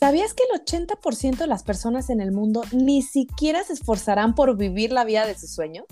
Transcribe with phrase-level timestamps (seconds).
[0.00, 4.56] ¿Sabías que el 80% de las personas en el mundo ni siquiera se esforzarán por
[4.56, 5.84] vivir la vida de sus sueños?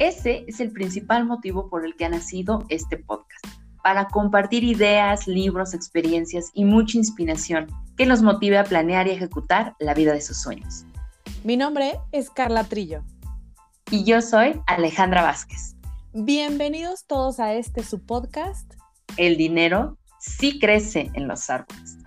[0.00, 3.46] Ese es el principal motivo por el que ha nacido este podcast,
[3.84, 9.76] para compartir ideas, libros, experiencias y mucha inspiración que nos motive a planear y ejecutar
[9.78, 10.84] la vida de sus sueños.
[11.44, 13.04] Mi nombre es Carla Trillo.
[13.92, 15.76] Y yo soy Alejandra Vázquez.
[16.14, 18.74] Bienvenidos todos a este su podcast.
[19.16, 21.98] El dinero sí crece en los árboles.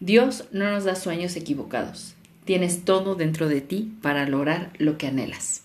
[0.00, 2.14] Dios no nos da sueños equivocados.
[2.44, 5.64] Tienes todo dentro de ti para lograr lo que anhelas.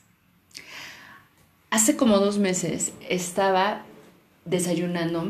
[1.70, 3.86] Hace como dos meses estaba
[4.46, 5.28] desayunando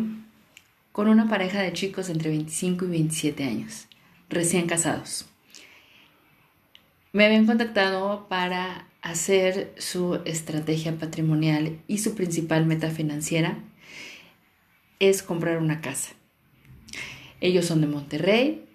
[0.92, 3.88] con una pareja de chicos entre 25 y 27 años,
[4.30, 5.26] recién casados.
[7.12, 13.58] Me habían contactado para hacer su estrategia patrimonial y su principal meta financiera
[15.00, 16.14] es comprar una casa.
[17.42, 18.66] Ellos son de Monterrey,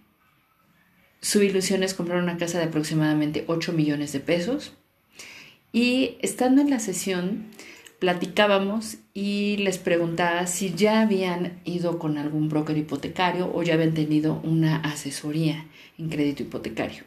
[1.20, 4.72] su ilusión es comprar una casa de aproximadamente 8 millones de pesos.
[5.72, 7.46] Y estando en la sesión,
[7.98, 13.94] platicábamos y les preguntaba si ya habían ido con algún broker hipotecario o ya habían
[13.94, 15.66] tenido una asesoría
[15.98, 17.04] en crédito hipotecario.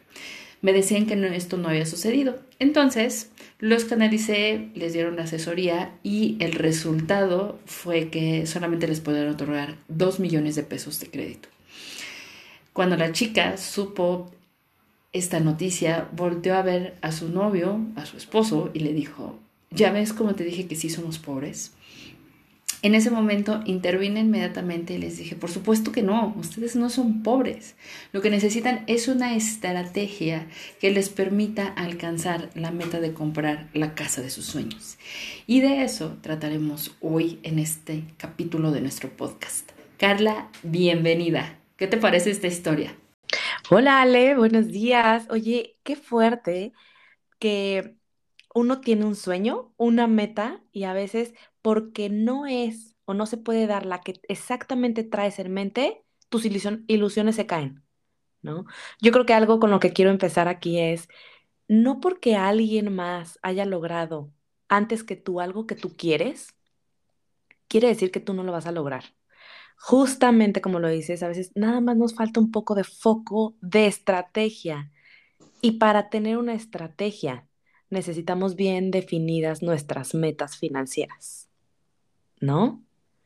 [0.61, 2.39] Me decían que esto no había sucedido.
[2.59, 9.33] Entonces, los canalicé, les dieron la asesoría y el resultado fue que solamente les pudieron
[9.33, 11.49] otorgar 2 millones de pesos de crédito.
[12.73, 14.31] Cuando la chica supo
[15.13, 19.37] esta noticia, volteó a ver a su novio, a su esposo, y le dijo,
[19.71, 21.73] ¿ya ves cómo te dije que sí somos pobres?
[22.83, 27.21] En ese momento intervine inmediatamente y les dije, por supuesto que no, ustedes no son
[27.21, 27.75] pobres.
[28.11, 30.47] Lo que necesitan es una estrategia
[30.79, 34.97] que les permita alcanzar la meta de comprar la casa de sus sueños.
[35.45, 39.69] Y de eso trataremos hoy en este capítulo de nuestro podcast.
[39.99, 41.60] Carla, bienvenida.
[41.81, 42.95] ¿Qué te parece esta historia?
[43.71, 45.25] Hola Ale, buenos días.
[45.31, 46.73] Oye, qué fuerte
[47.39, 47.95] que
[48.53, 51.33] uno tiene un sueño, una meta y a veces
[51.63, 56.45] porque no es o no se puede dar la que exactamente traes en mente, tus
[56.45, 57.83] ilusiones se caen,
[58.43, 58.65] ¿no?
[59.01, 61.09] Yo creo que algo con lo que quiero empezar aquí es,
[61.67, 64.31] no porque alguien más haya logrado
[64.67, 66.53] antes que tú algo que tú quieres,
[67.67, 69.15] quiere decir que tú no lo vas a lograr
[69.81, 73.87] justamente como lo dices, a veces nada más nos falta un poco de foco, de
[73.87, 74.91] estrategia.
[75.59, 77.47] Y para tener una estrategia
[77.89, 81.49] necesitamos bien definidas nuestras metas financieras,
[82.39, 82.83] ¿no?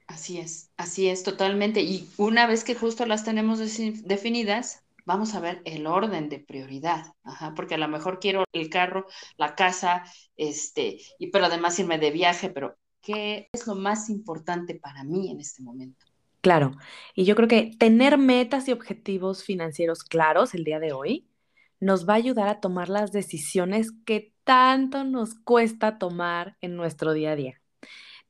[0.07, 1.81] Así es, así es, totalmente.
[1.81, 7.13] Y una vez que justo las tenemos definidas, vamos a ver el orden de prioridad,
[7.57, 10.03] porque a lo mejor quiero el carro, la casa,
[10.37, 15.29] este, y pero además irme de viaje, pero ¿qué es lo más importante para mí
[15.29, 16.05] en este momento?
[16.45, 16.73] Claro,
[17.15, 21.27] y yo creo que tener metas y objetivos financieros claros el día de hoy
[21.79, 27.13] nos va a ayudar a tomar las decisiones que tanto nos cuesta tomar en nuestro
[27.13, 27.61] día a día.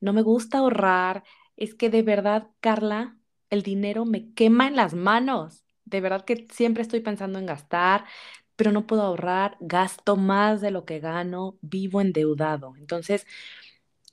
[0.00, 1.24] No me gusta ahorrar,
[1.56, 3.18] es que de verdad, Carla,
[3.50, 5.64] el dinero me quema en las manos.
[5.84, 8.06] De verdad que siempre estoy pensando en gastar,
[8.56, 12.76] pero no puedo ahorrar, gasto más de lo que gano, vivo endeudado.
[12.78, 13.26] Entonces,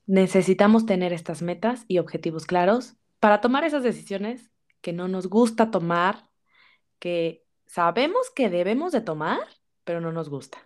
[0.08, 4.52] necesitamos tener estas metas y objetivos claros para tomar esas decisiones
[4.82, 6.30] que no nos gusta tomar,
[7.00, 9.40] que sabemos que debemos de tomar,
[9.86, 10.58] pero no nos gusta.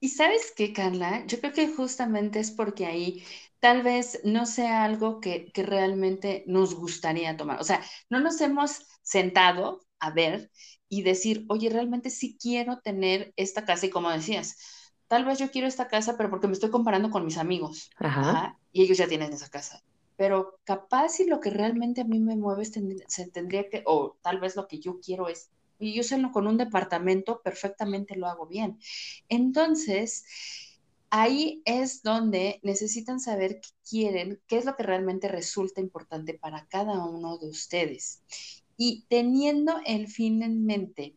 [0.00, 3.22] Y sabes qué, Carla, yo creo que justamente es porque ahí
[3.60, 7.60] tal vez no sea algo que, que realmente nos gustaría tomar.
[7.60, 10.50] O sea, no nos hemos sentado a ver
[10.88, 13.86] y decir, oye, realmente sí quiero tener esta casa.
[13.86, 14.56] Y como decías,
[15.06, 17.90] tal vez yo quiero esta casa, pero porque me estoy comparando con mis amigos.
[17.98, 18.58] Ajá.
[18.72, 19.84] y ellos ya tienen esa casa
[20.16, 24.40] pero capaz si lo que realmente a mí me mueve se tendría que, o tal
[24.40, 28.46] vez lo que yo quiero es, y yo solo con un departamento perfectamente lo hago
[28.46, 28.78] bien.
[29.28, 30.24] Entonces,
[31.10, 36.66] ahí es donde necesitan saber qué quieren, qué es lo que realmente resulta importante para
[36.66, 38.22] cada uno de ustedes.
[38.76, 41.16] Y teniendo el fin en mente,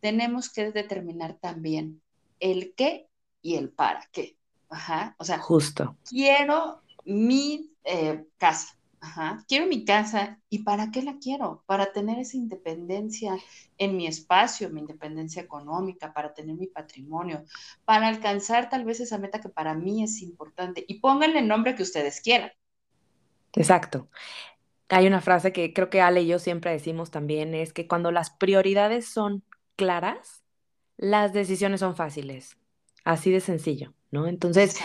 [0.00, 2.02] tenemos que determinar también
[2.40, 3.08] el qué
[3.40, 4.36] y el para qué.
[4.68, 5.96] Ajá, o sea, justo.
[6.08, 8.76] Quiero mi eh, casa.
[9.48, 10.38] Quiero mi casa.
[10.48, 11.64] ¿Y para qué la quiero?
[11.66, 13.36] Para tener esa independencia
[13.76, 17.44] en mi espacio, mi independencia económica, para tener mi patrimonio,
[17.84, 20.84] para alcanzar tal vez esa meta que para mí es importante.
[20.86, 22.52] Y pónganle el nombre que ustedes quieran.
[23.54, 24.08] Exacto.
[24.88, 28.12] Hay una frase que creo que Ale y yo siempre decimos también, es que cuando
[28.12, 29.42] las prioridades son
[29.74, 30.44] claras,
[30.96, 32.58] las decisiones son fáciles.
[33.04, 34.28] Así de sencillo, ¿no?
[34.28, 34.78] Entonces,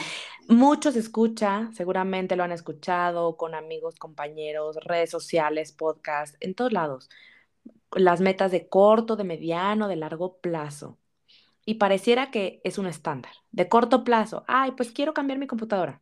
[0.50, 7.10] Muchos escucha, seguramente lo han escuchado con amigos, compañeros, redes sociales, podcast, en todos lados.
[7.92, 10.98] Las metas de corto, de mediano, de largo plazo.
[11.66, 13.34] Y pareciera que es un estándar.
[13.52, 16.02] De corto plazo, ay, pues quiero cambiar mi computadora.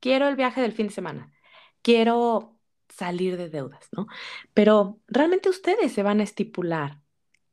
[0.00, 1.32] Quiero el viaje del fin de semana.
[1.82, 2.58] Quiero
[2.90, 4.06] salir de deudas, ¿no?
[4.54, 7.00] Pero realmente ustedes se van a estipular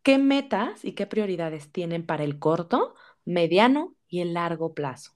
[0.04, 5.16] qué metas y qué prioridades tienen para el corto, mediano y el largo plazo.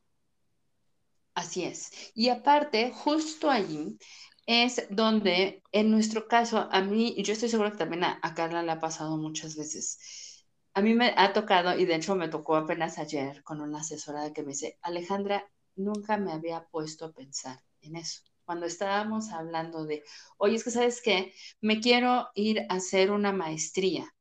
[1.34, 1.92] Así es.
[2.16, 3.98] Y aparte, justo allí
[4.46, 8.64] es donde, en nuestro caso, a mí, yo estoy segura que también a, a, Carla
[8.64, 12.56] le ha pasado muchas veces, a mí me ha tocado, y de hecho me tocó
[12.56, 17.64] apenas ayer con una asesora que me dice, Alejandra, nunca me había puesto a pensar
[17.82, 18.22] en eso.
[18.44, 20.04] Cuando estábamos hablando de,
[20.38, 24.14] oye, es que sabes qué, me quiero ir a hacer una maestría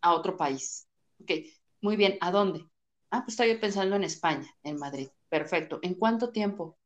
[0.00, 0.88] a otro país.
[1.20, 1.32] Ok,
[1.80, 2.66] muy bien, ¿a dónde?
[3.10, 5.08] Ah, pues estoy pensando en España, en Madrid.
[5.28, 5.80] Perfecto.
[5.82, 6.78] ¿En cuánto tiempo?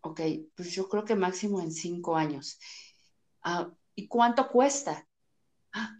[0.00, 0.20] Ok,
[0.56, 2.58] pues yo creo que máximo en cinco años.
[3.42, 5.06] Ah, ¿Y cuánto cuesta?
[5.72, 5.98] Ah,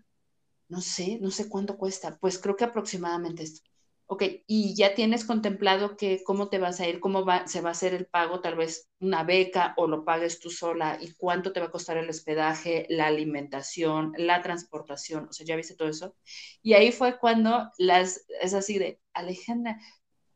[0.69, 2.19] no sé, no sé cuánto cuesta.
[2.19, 3.63] Pues creo que aproximadamente esto.
[4.12, 7.70] Ok, y ya tienes contemplado que cómo te vas a ir, cómo va, se va
[7.70, 11.55] a hacer el pago, tal vez una beca o lo pagues tú sola y cuánto
[11.55, 15.88] te va a costar el hospedaje, la alimentación, la transportación, o sea, ya viste todo
[15.88, 16.14] eso.
[16.61, 19.81] Y ahí fue cuando las, es así de, Alejandra,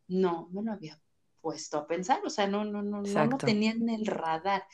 [0.08, 0.99] no, me lo había
[1.43, 4.64] puesto a pensar, o sea, no, no, no, no lo tenía en el radar.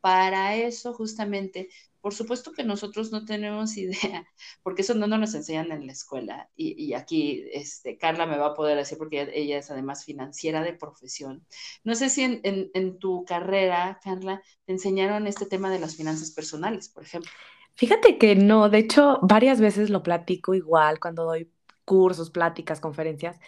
[0.00, 1.68] Para eso, justamente,
[2.00, 4.26] por supuesto que nosotros no tenemos idea,
[4.62, 6.50] porque eso no nos enseñan en la escuela.
[6.56, 10.72] Y, aquí este, Carla me va a poder decir, porque ella es además financiera de
[10.72, 11.46] profesión.
[11.84, 16.30] No sé si en, en tu carrera, Carla, te enseñaron este tema de las finanzas
[16.30, 17.30] personales, por ejemplo.
[17.74, 21.50] Fíjate que no, de hecho, varias veces lo platico igual cuando doy
[21.84, 23.38] cursos, pláticas, conferencias,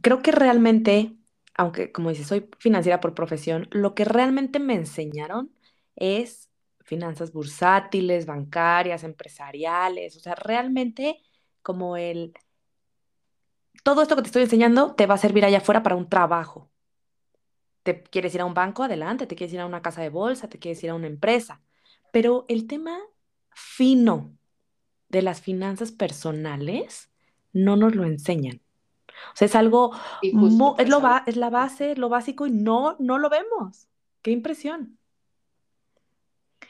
[0.00, 1.16] creo que realmente,
[1.54, 5.52] aunque como dices, soy financiera por profesión, lo que realmente me enseñaron
[5.96, 6.50] es
[6.80, 11.20] finanzas bursátiles, bancarias, empresariales, o sea, realmente
[11.62, 12.32] como el...
[13.82, 16.70] Todo esto que te estoy enseñando te va a servir allá afuera para un trabajo.
[17.82, 20.48] Te quieres ir a un banco, adelante, te quieres ir a una casa de bolsa,
[20.48, 21.60] te quieres ir a una empresa.
[22.12, 22.98] Pero el tema
[23.50, 24.36] fino
[25.08, 27.10] de las finanzas personales
[27.52, 28.61] no nos lo enseñan.
[29.32, 29.92] O sea, es algo,
[30.22, 30.76] es, lo
[31.26, 33.88] es la base, lo básico y no, no lo vemos.
[34.22, 34.98] Qué impresión.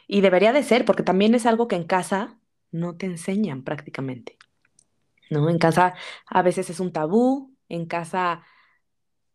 [0.07, 2.39] Y debería de ser, porque también es algo que en casa
[2.71, 4.37] no te enseñan prácticamente.
[5.31, 5.49] ¿No?
[5.49, 5.95] En casa
[6.27, 8.43] a veces es un tabú, en casa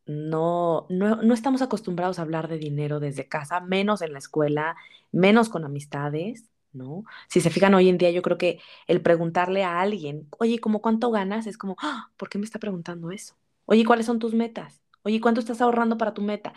[0.05, 4.75] no, no, no estamos acostumbrados a hablar de dinero desde casa, menos en la escuela,
[5.11, 6.45] menos con amistades.
[6.73, 7.03] ¿No?
[7.29, 10.81] Si se fijan hoy en día, yo creo que el preguntarle a alguien, oye, ¿cómo
[10.81, 11.47] cuánto ganas?
[11.47, 13.35] Es como, ah, ¿por qué me está preguntando eso?
[13.65, 14.81] Oye, ¿cuáles son tus metas?
[15.03, 16.53] Oye, ¿cuánto estás ahorrando para tu meta?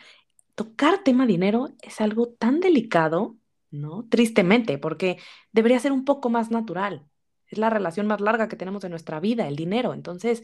[0.55, 3.37] Tocar tema dinero es algo tan delicado,
[3.71, 4.07] ¿no?
[4.09, 5.19] Tristemente, porque
[5.53, 7.07] debería ser un poco más natural.
[7.49, 9.95] Es la relación más larga que tenemos en nuestra vida, el dinero.
[9.95, 10.43] Entonces,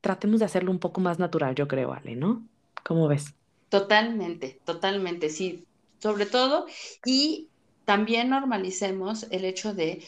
[0.00, 2.46] tratemos de hacerlo un poco más natural, yo creo, Ale, ¿no?
[2.84, 3.34] ¿Cómo ves?
[3.68, 5.66] Totalmente, totalmente, sí.
[5.98, 6.66] Sobre todo,
[7.04, 7.48] y
[7.84, 10.02] también normalicemos el hecho de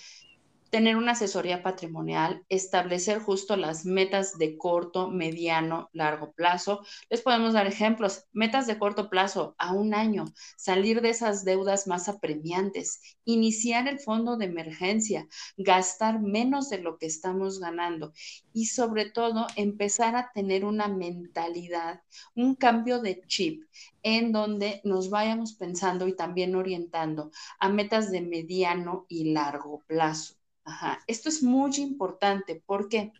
[0.70, 6.82] tener una asesoría patrimonial, establecer justo las metas de corto, mediano, largo plazo.
[7.08, 10.26] Les podemos dar ejemplos, metas de corto plazo a un año,
[10.56, 16.98] salir de esas deudas más apremiantes, iniciar el fondo de emergencia, gastar menos de lo
[16.98, 18.12] que estamos ganando
[18.52, 22.02] y sobre todo empezar a tener una mentalidad,
[22.34, 23.62] un cambio de chip
[24.02, 30.36] en donde nos vayamos pensando y también orientando a metas de mediano y largo plazo.
[30.66, 31.00] Ajá.
[31.06, 33.12] Esto es muy importante porque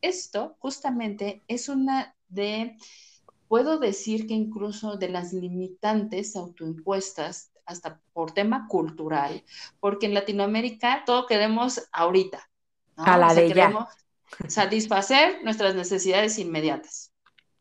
[0.00, 2.76] esto justamente es una de,
[3.48, 9.44] puedo decir que incluso de las limitantes autoimpuestas, hasta por tema cultural,
[9.78, 12.50] porque en Latinoamérica todo queremos ahorita.
[12.96, 13.88] A la de queremos
[14.48, 17.12] satisfacer nuestras necesidades inmediatas.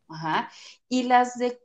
[0.09, 0.49] Ajá.
[0.93, 1.57] Y las de,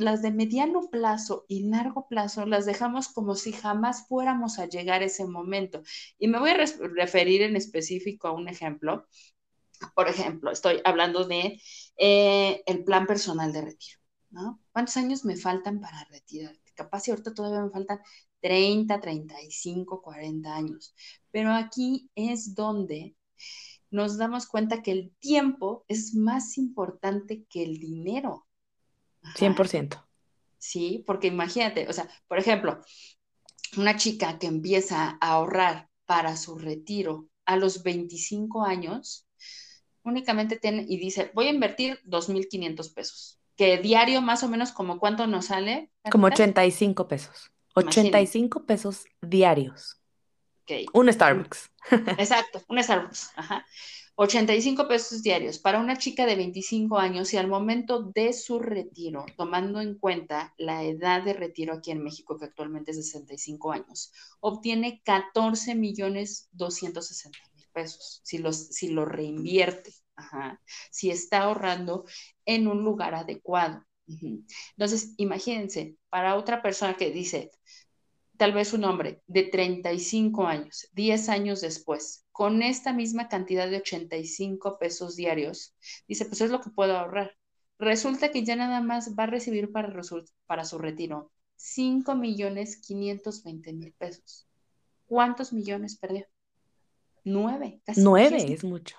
[0.00, 5.02] las de mediano plazo y largo plazo las dejamos como si jamás fuéramos a llegar
[5.02, 5.84] a ese momento.
[6.18, 9.06] Y me voy a referir en específico a un ejemplo.
[9.94, 11.60] Por ejemplo, estoy hablando de
[11.96, 14.00] eh, el plan personal de retiro.
[14.30, 14.60] ¿no?
[14.72, 16.56] ¿Cuántos años me faltan para retirar?
[16.74, 18.00] Capaz si ahorita todavía me faltan
[18.40, 20.92] 30, 35, 40 años.
[21.30, 23.14] Pero aquí es donde
[23.92, 28.48] nos damos cuenta que el tiempo es más importante que el dinero.
[29.36, 30.06] 100%.
[30.58, 32.80] Sí, porque imagínate, o sea, por ejemplo,
[33.76, 39.26] una chica que empieza a ahorrar para su retiro a los 25 años,
[40.02, 44.98] únicamente tiene y dice, voy a invertir 2.500 pesos, que diario más o menos como
[44.98, 45.90] cuánto nos sale.
[46.10, 47.50] Como 85 pesos.
[47.74, 50.02] 85 pesos diarios.
[50.92, 51.70] Un Starbucks.
[52.18, 53.30] Exacto, un Starbucks.
[53.36, 53.66] Ajá.
[54.14, 59.24] 85 pesos diarios para una chica de 25 años y al momento de su retiro,
[59.36, 63.72] tomando en cuenta la edad de retiro aquí en México, que actualmente es de 65
[63.72, 69.92] años, obtiene 14 millones 260 mil pesos si, los, si lo reinvierte,
[70.90, 72.04] si está ahorrando
[72.44, 73.82] en un lugar adecuado.
[74.76, 77.50] Entonces, imagínense, para otra persona que dice,
[78.36, 83.76] tal vez un hombre de 35 años, 10 años después, con esta misma cantidad de
[83.76, 85.74] 85 pesos diarios,
[86.08, 87.36] dice, pues es lo que puedo ahorrar.
[87.78, 89.92] Resulta que ya nada más va a recibir para,
[90.46, 94.48] para su retiro 5 millones 520 mil pesos.
[95.06, 96.26] ¿Cuántos millones perdió?
[97.24, 98.02] Nueve, casi.
[98.02, 98.96] Nueve es mucho.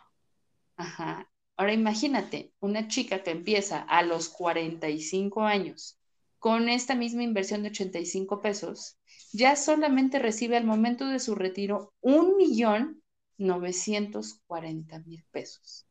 [0.77, 1.29] Ajá.
[1.57, 5.99] Ahora imagínate, una chica que empieza a los 45 años
[6.39, 8.97] con esta misma inversión de 85 pesos,
[9.31, 13.02] ya solamente recibe al momento de su retiro un millón
[13.43, 15.85] 940 mil pesos.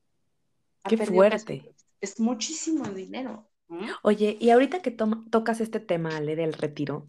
[0.89, 1.75] Qué fuerte.
[2.01, 3.49] Es muchísimo dinero.
[4.03, 7.07] Oye, y ahorita que tocas este tema, Ale, del retiro,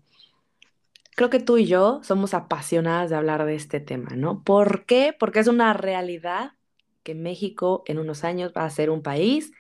[1.16, 4.44] creo que tú y yo somos apasionadas de hablar de este tema, ¿no?
[4.44, 5.14] ¿Por qué?
[5.18, 6.54] Porque es una realidad
[7.02, 9.52] que México en unos años va a ser un país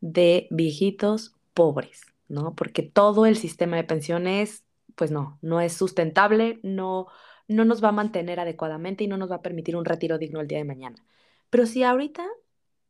[0.00, 2.02] de viejitos pobres.
[2.28, 2.54] ¿no?
[2.54, 4.64] Porque todo el sistema de pensiones,
[4.94, 7.06] pues no, no es sustentable, no,
[7.48, 10.40] no nos va a mantener adecuadamente y no nos va a permitir un retiro digno
[10.40, 11.04] el día de mañana.
[11.50, 12.26] Pero si ahorita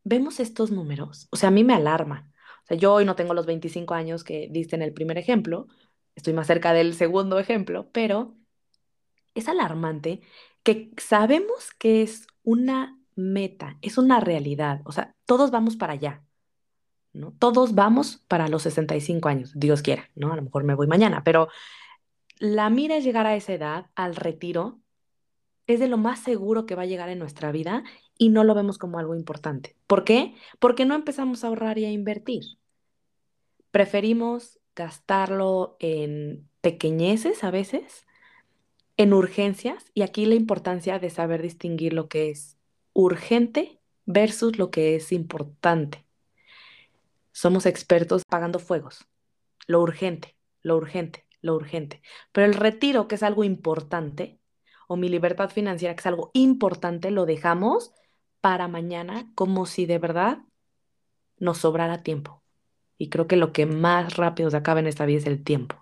[0.05, 2.33] vemos estos números, o sea, a mí me alarma.
[2.65, 5.67] O sea, yo hoy no tengo los 25 años que diste en el primer ejemplo,
[6.15, 8.35] estoy más cerca del segundo ejemplo, pero
[9.35, 10.21] es alarmante
[10.63, 16.23] que sabemos que es una meta, es una realidad, o sea, todos vamos para allá,
[17.13, 17.33] ¿no?
[17.39, 20.33] Todos vamos para los 65 años, Dios quiera, ¿no?
[20.33, 21.49] A lo mejor me voy mañana, pero
[22.39, 24.81] la mira es llegar a esa edad, al retiro,
[25.67, 27.85] es de lo más seguro que va a llegar en nuestra vida
[28.19, 29.77] y no lo vemos como algo importante.
[29.87, 30.35] ¿Por qué?
[30.59, 32.43] Porque no empezamos a ahorrar y a invertir.
[33.71, 38.07] Preferimos gastarlo en pequeñeces a veces,
[38.97, 42.59] en urgencias, y aquí la importancia de saber distinguir lo que es
[42.93, 46.05] urgente versus lo que es importante
[47.35, 49.07] somos expertos pagando fuegos.
[49.67, 52.03] Lo urgente, lo urgente, lo urgente.
[52.33, 54.41] Pero el retiro, que es algo importante,
[54.89, 57.93] o mi libertad financiera, que es algo importante, lo dejamos
[58.41, 60.39] para mañana como si de verdad
[61.39, 62.43] nos sobrara tiempo.
[62.99, 65.77] Y creo que lo que más rápido se acaba en esta vida es el tiempo.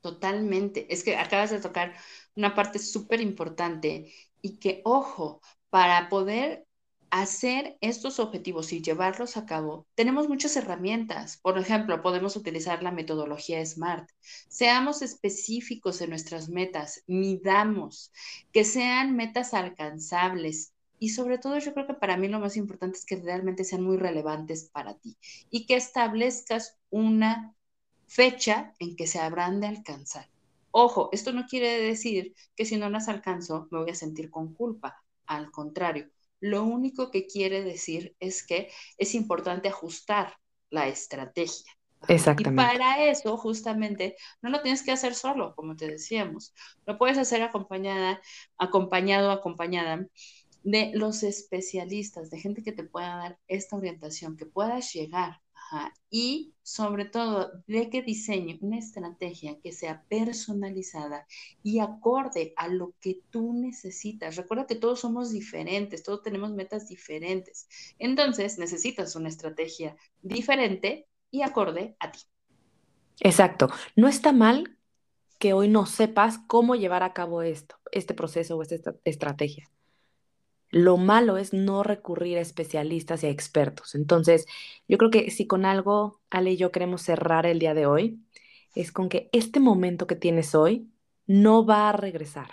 [0.00, 0.92] Totalmente.
[0.92, 1.94] Es que acabas de tocar
[2.34, 6.65] una parte súper importante y que, ojo, para poder
[7.10, 11.38] hacer estos objetivos y llevarlos a cabo, tenemos muchas herramientas.
[11.38, 14.10] Por ejemplo, podemos utilizar la metodología SMART.
[14.48, 18.12] Seamos específicos en nuestras metas, midamos,
[18.52, 20.72] que sean metas alcanzables.
[20.98, 23.82] Y sobre todo yo creo que para mí lo más importante es que realmente sean
[23.82, 25.16] muy relevantes para ti
[25.50, 27.54] y que establezcas una
[28.06, 30.28] fecha en que se habrán de alcanzar.
[30.70, 34.54] Ojo, esto no quiere decir que si no las alcanzo me voy a sentir con
[34.54, 35.02] culpa.
[35.26, 36.10] Al contrario,
[36.40, 40.36] lo único que quiere decir es que es importante ajustar
[40.70, 41.72] la estrategia.
[42.08, 42.62] Exactamente.
[42.62, 46.54] Y para eso, justamente, no lo tienes que hacer solo, como te decíamos.
[46.86, 48.20] Lo puedes hacer acompañada,
[48.58, 50.06] acompañado, acompañada
[50.62, 55.40] de los especialistas, de gente que te pueda dar esta orientación, que puedas llegar
[56.10, 61.26] y sobre todo, de que diseñe una estrategia que sea personalizada
[61.62, 64.36] y acorde a lo que tú necesitas.
[64.36, 67.68] Recuerda que todos somos diferentes, todos tenemos metas diferentes.
[67.98, 72.20] Entonces, necesitas una estrategia diferente y acorde a ti.
[73.20, 73.68] Exacto.
[73.94, 74.76] No está mal
[75.38, 79.70] que hoy no sepas cómo llevar a cabo esto, este proceso o esta estrategia.
[80.70, 83.94] Lo malo es no recurrir a especialistas y a expertos.
[83.94, 84.46] Entonces,
[84.88, 88.20] yo creo que si con algo Ale y yo queremos cerrar el día de hoy,
[88.74, 90.90] es con que este momento que tienes hoy
[91.26, 92.50] no va a regresar.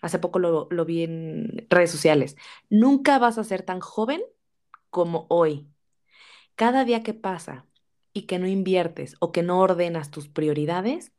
[0.00, 2.36] Hace poco lo, lo vi en redes sociales.
[2.70, 4.22] Nunca vas a ser tan joven
[4.90, 5.66] como hoy.
[6.54, 7.66] Cada día que pasa
[8.12, 11.12] y que no inviertes o que no ordenas tus prioridades,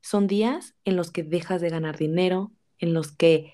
[0.00, 3.52] son días en los que dejas de ganar dinero, en los que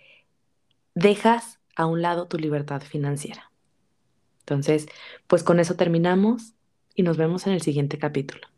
[0.94, 3.50] dejas a un lado tu libertad financiera.
[4.40, 4.86] Entonces,
[5.26, 6.54] pues con eso terminamos
[6.94, 8.48] y nos vemos en el siguiente capítulo.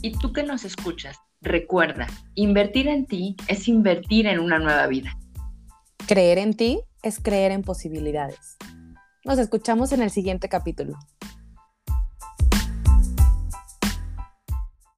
[0.00, 5.16] Y tú que nos escuchas, recuerda, invertir en ti es invertir en una nueva vida.
[6.06, 8.56] Creer en ti es creer en posibilidades.
[9.24, 10.96] Nos escuchamos en el siguiente capítulo.